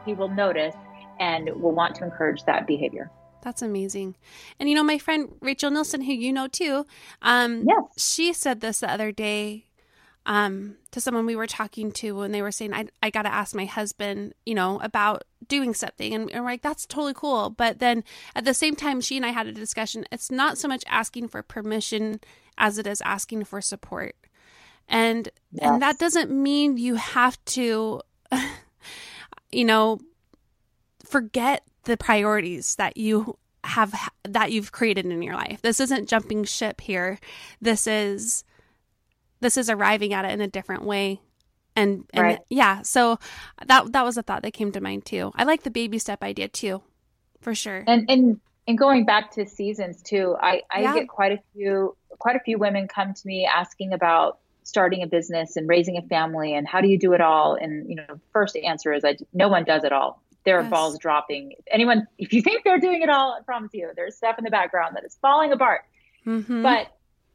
[0.04, 0.74] he will notice
[1.18, 3.10] and will want to encourage that behavior.
[3.42, 4.16] That's amazing.
[4.60, 6.86] And you know, my friend Rachel Nielsen, who you know too,
[7.22, 8.02] um, yes.
[8.02, 9.64] she said this the other day
[10.26, 13.32] um, to someone we were talking to when they were saying, I, I got to
[13.32, 16.14] ask my husband, you know, about doing something.
[16.14, 17.50] And, and we're like, that's totally cool.
[17.50, 18.04] But then
[18.36, 20.04] at the same time, she and I had a discussion.
[20.12, 22.20] It's not so much asking for permission
[22.56, 24.14] as it is asking for support.
[24.88, 25.70] And, yes.
[25.70, 28.02] and that doesn't mean you have to,
[29.52, 30.00] you know,
[31.04, 35.62] forget the priorities that you have that you've created in your life.
[35.62, 37.18] This isn't jumping ship here.
[37.60, 38.44] This is
[39.42, 41.20] this is arriving at it in a different way.
[41.74, 42.38] And, and right.
[42.50, 43.18] yeah, so
[43.66, 45.32] that that was a thought that came to mind too.
[45.34, 46.82] I like the baby step idea too,
[47.40, 47.84] for sure.
[47.86, 50.94] And and and going back to seasons too, I I yeah.
[50.94, 55.06] get quite a few quite a few women come to me asking about starting a
[55.06, 58.20] business and raising a family and how do you do it all and you know
[58.32, 60.70] first answer is I no one does it all there are yes.
[60.70, 61.52] balls dropping.
[61.52, 64.44] If anyone, if you think they're doing it all, I promise you, there's stuff in
[64.44, 65.82] the background that is falling apart.
[66.26, 66.62] Mm-hmm.
[66.62, 66.88] But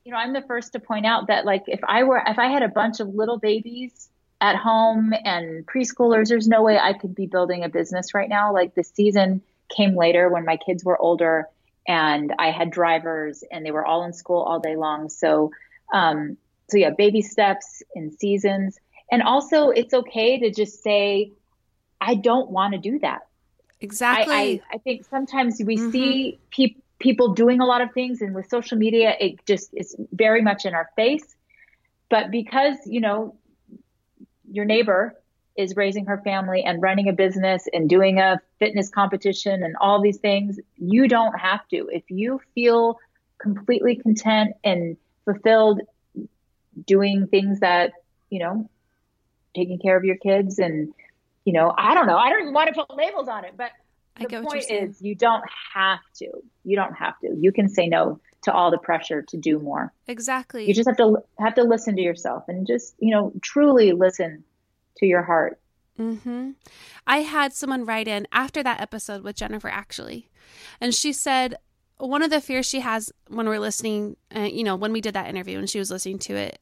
[0.07, 2.47] you know, I'm the first to point out that like if I were, if I
[2.47, 4.07] had a bunch of little babies
[4.39, 8.53] at home and preschoolers, there's no way I could be building a business right now.
[8.53, 11.49] Like the season came later when my kids were older
[11.85, 15.09] and I had drivers and they were all in school all day long.
[15.09, 15.51] So,
[15.93, 16.37] um,
[16.69, 18.79] so yeah, baby steps in seasons.
[19.11, 21.33] And also it's okay to just say,
[21.99, 23.27] I don't want to do that.
[23.81, 24.33] Exactly.
[24.33, 25.91] I, I, I think sometimes we mm-hmm.
[25.91, 29.95] see pe- people doing a lot of things, and with social media, it just is
[30.11, 31.35] very much in our face.
[32.09, 33.35] But because, you know,
[34.51, 35.15] your neighbor
[35.57, 40.01] is raising her family and running a business and doing a fitness competition and all
[40.01, 41.89] these things, you don't have to.
[41.91, 42.99] If you feel
[43.39, 45.81] completely content and fulfilled
[46.85, 47.93] doing things that,
[48.29, 48.69] you know,
[49.55, 50.93] taking care of your kids and
[51.47, 52.17] you know, I don't know.
[52.17, 53.71] I don't even want to put labels on it, but
[54.19, 56.29] the point is you don't have to.
[56.63, 57.35] You don't have to.
[57.35, 59.93] You can say no to all the pressure to do more.
[60.07, 60.65] Exactly.
[60.67, 64.43] You just have to have to listen to yourself and just, you know, truly listen
[64.97, 65.59] to your heart.
[65.99, 66.51] mm-hmm.
[67.05, 70.29] I had someone write in after that episode with Jennifer actually.
[70.79, 71.55] And she said
[71.97, 75.15] one of the fears she has when we're listening, uh, you know, when we did
[75.15, 76.59] that interview and she was listening to it,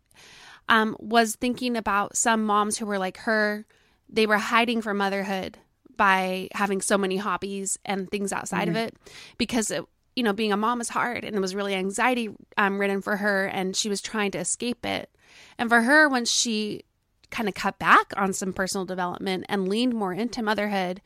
[0.69, 3.65] um, was thinking about some moms who were like her
[4.09, 5.57] they were hiding from motherhood
[5.97, 8.77] by having so many hobbies and things outside mm-hmm.
[8.77, 8.95] of it
[9.37, 9.83] because it,
[10.15, 13.17] you know being a mom is hard and it was really anxiety um, ridden for
[13.17, 15.09] her and she was trying to escape it.
[15.57, 16.83] And for her when she
[17.29, 21.01] kind of cut back on some personal development and leaned more into motherhood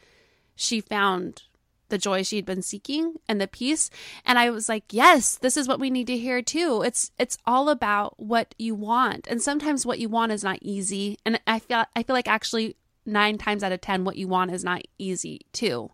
[0.56, 1.44] she found
[1.88, 3.90] the joy she'd been seeking and the peace.
[4.26, 6.84] And i was like yes this is what we need to hear too.
[6.86, 9.28] It's it's all about what you want.
[9.28, 11.18] And sometimes what you want is not easy.
[11.26, 12.76] And i feel i feel like actually
[13.10, 15.92] nine times out of 10, what you want is not easy too.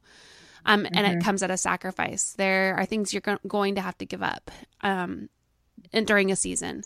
[0.66, 0.96] Um, mm-hmm.
[0.96, 1.22] And it mm-hmm.
[1.22, 2.34] comes at a sacrifice.
[2.38, 4.52] There are things you're go- going to have to give up
[4.82, 5.30] um,
[5.94, 6.84] and during a season,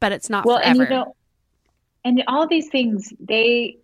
[0.00, 0.82] but it's not well, forever.
[0.82, 1.16] And, you know,
[2.04, 3.78] and all these things, they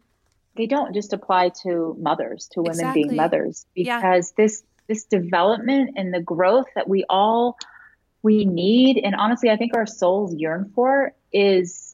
[0.57, 3.05] they don't just apply to mothers, to women exactly.
[3.05, 4.45] being mothers, because yeah.
[4.45, 7.57] this this development and the growth that we all
[8.23, 11.88] we need, and honestly, I think our souls yearn for, is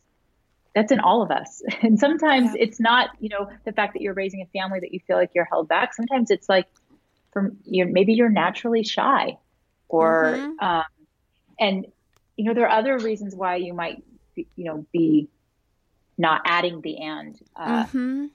[0.74, 1.62] that's in all of us.
[1.82, 2.62] And sometimes yeah.
[2.62, 5.30] it's not, you know, the fact that you're raising a family that you feel like
[5.34, 5.94] you're held back.
[5.94, 6.66] Sometimes it's like
[7.32, 9.36] from you maybe you're naturally shy
[9.88, 10.64] or mm-hmm.
[10.64, 10.84] um,
[11.58, 11.86] and
[12.36, 14.02] you know there are other reasons why you might
[14.34, 15.28] be, you know be
[16.16, 18.26] not adding the and uh, mm-hmm.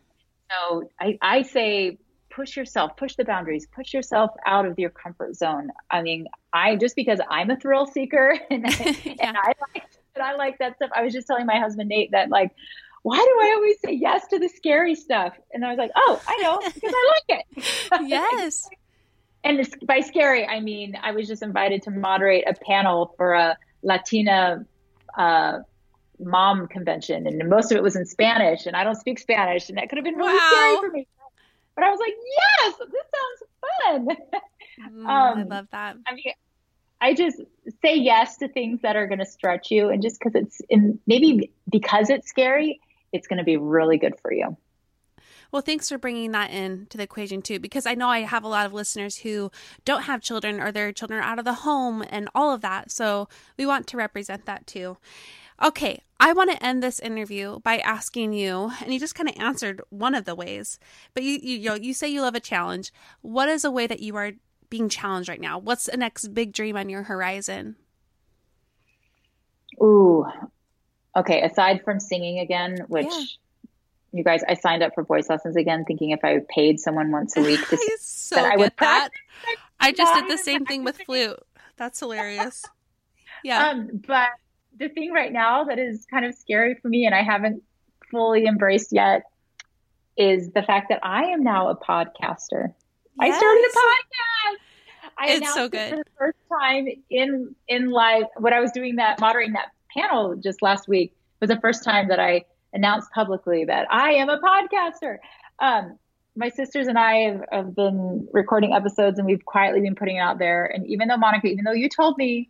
[0.52, 5.36] So I, I say push yourself, push the boundaries, push yourself out of your comfort
[5.36, 5.70] zone.
[5.92, 9.14] I mean, I just because I'm a thrill seeker and, yeah.
[9.20, 9.84] and I like
[10.20, 10.92] and I like that stuff.
[10.96, 12.52] I was just telling my husband Nate that like,
[13.04, 15.34] why do I always say yes to the scary stuff?
[15.54, 17.66] And I was like, oh, I know because I like it.
[18.08, 18.68] yes.
[19.44, 23.34] and this, by scary, I mean I was just invited to moderate a panel for
[23.34, 24.66] a Latina
[25.18, 25.60] uh,
[26.20, 29.78] mom convention, and most of it was in Spanish, and I don't speak Spanish, and
[29.78, 30.50] that could have been really wow.
[30.52, 31.08] scary for me.
[31.76, 34.42] But I was like, yes, this sounds fun.
[34.80, 35.98] Mm, um, I love that.
[36.08, 36.24] I mean,
[37.02, 37.42] I just
[37.82, 41.00] say yes to things that are going to stretch you, and just because it's in
[41.08, 42.80] maybe because it's scary,
[43.14, 44.58] it's going to be really good for you.
[45.52, 48.44] Well, thanks for bringing that in to the equation too, because I know I have
[48.44, 49.50] a lot of listeners who
[49.84, 52.92] don't have children or their children are out of the home and all of that.
[52.92, 53.28] So
[53.58, 54.98] we want to represent that too.
[55.62, 59.36] Okay, I want to end this interview by asking you, and you just kind of
[59.38, 60.80] answered one of the ways,
[61.14, 62.94] but you you you, know, you say you love a challenge.
[63.22, 64.34] What is a way that you are
[64.70, 65.58] being challenged right now?
[65.58, 67.76] What's the next big dream on your horizon?
[69.82, 70.26] Ooh,
[71.16, 71.42] okay.
[71.42, 73.24] Aside from singing again, which yeah.
[74.12, 77.38] you guys, I signed up for voice lessons again, thinking if I paid someone once
[77.38, 79.10] a week, to, I so that I would that.
[79.80, 81.40] I just did the same thing with flute.
[81.78, 82.66] That's hilarious.
[83.44, 83.70] Yeah.
[83.70, 84.30] Um, but
[84.78, 87.64] the thing right now that is kind of scary for me and I haven't
[88.12, 89.24] fully embraced yet
[90.18, 92.74] is the fact that I am now a podcaster.
[93.20, 93.36] Yes.
[93.36, 95.10] I started a podcast.
[95.18, 95.80] I it's so good.
[95.80, 99.72] It for the first time in in live what I was doing that moderating that
[99.96, 104.30] panel just last week was the first time that I announced publicly that I am
[104.30, 105.18] a podcaster.
[105.60, 105.98] Um,
[106.36, 110.22] my sisters and I have, have, been recording episodes and we've quietly been putting it
[110.22, 110.66] out there.
[110.66, 112.50] And even though Monica, even though you told me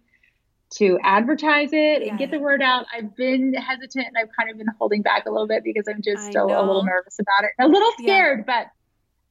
[0.72, 2.86] to advertise it and get the word out.
[2.96, 6.02] I've been hesitant and I've kind of been holding back a little bit because I'm
[6.02, 6.60] just I still know.
[6.60, 8.62] a little nervous about it, a little scared, yeah.
[8.64, 8.72] but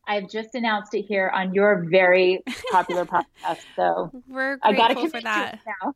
[0.08, 2.42] I've just announced it here on your very
[2.72, 3.04] popular
[3.44, 3.58] podcast.
[3.76, 5.94] So we're I got to for that now.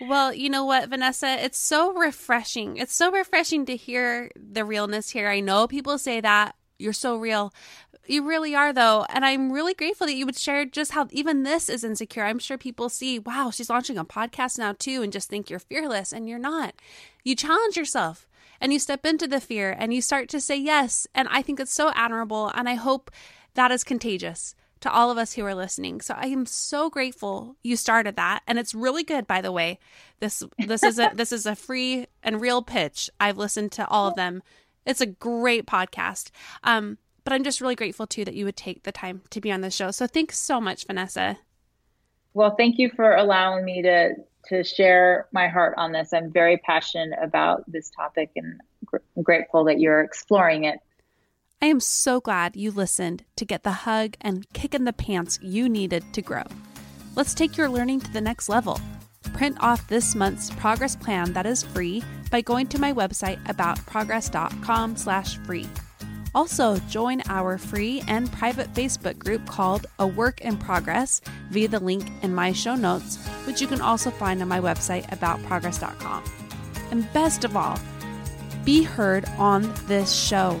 [0.00, 1.28] Well, you know what, Vanessa?
[1.44, 2.78] It's so refreshing.
[2.78, 5.28] It's so refreshing to hear the realness here.
[5.28, 7.54] I know people say that you're so real,
[8.06, 9.06] you really are, though.
[9.08, 12.24] And I'm really grateful that you would share just how even this is insecure.
[12.24, 15.60] I'm sure people see, wow, she's launching a podcast now, too, and just think you're
[15.60, 16.74] fearless, and you're not.
[17.22, 18.26] You challenge yourself
[18.64, 21.06] and you step into the fear and you start to say yes.
[21.14, 22.50] And I think it's so admirable.
[22.54, 23.10] And I hope
[23.52, 26.00] that is contagious to all of us who are listening.
[26.00, 29.78] So I am so grateful you started that and it's really good by the way.
[30.20, 33.10] This this is a this is a free and real pitch.
[33.20, 34.42] I've listened to all of them.
[34.86, 36.30] It's a great podcast.
[36.62, 39.52] Um but I'm just really grateful too that you would take the time to be
[39.52, 39.90] on the show.
[39.90, 41.36] So thanks so much, Vanessa.
[42.34, 44.14] Well, thank you for allowing me to
[44.48, 46.12] to share my heart on this.
[46.12, 50.80] I'm very passionate about this topic and gr- grateful that you're exploring it.
[51.62, 55.38] I am so glad you listened to get the hug and kick in the pants
[55.40, 56.42] you needed to grow.
[57.16, 58.78] Let's take your learning to the next level.
[59.32, 65.83] Print off this month's progress plan that is free by going to my website aboutprogress.com/free.
[66.34, 71.20] Also, join our free and private Facebook group called A Work in Progress
[71.50, 75.06] via the link in my show notes, which you can also find on my website
[75.10, 76.24] aboutprogress.com.
[76.90, 77.78] And best of all,
[78.64, 80.60] be heard on this show.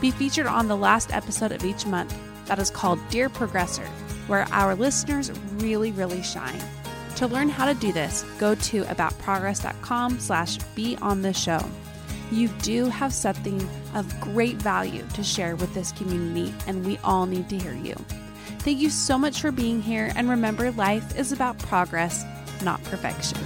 [0.00, 2.16] Be featured on the last episode of each month
[2.46, 3.86] that is called Dear Progressor,
[4.28, 6.60] where our listeners really, really shine.
[7.16, 11.60] To learn how to do this, go to aboutprogress.com slash be on the show.
[12.30, 17.26] You do have something of great value to share with this community, and we all
[17.26, 17.94] need to hear you.
[18.60, 22.24] Thank you so much for being here, and remember, life is about progress,
[22.62, 23.38] not perfection.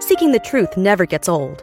[0.00, 1.62] Seeking the truth never gets old.